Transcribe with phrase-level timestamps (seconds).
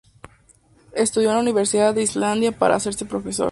[0.95, 3.49] Estudió en la Universidad de Islandia para hacerse profesor.